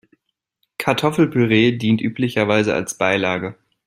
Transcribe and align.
Kartoffelpüree 0.79 1.73
dient 1.73 2.01
üblicherweise 2.01 2.73
als 2.73 2.97
Beilage. 2.97 3.53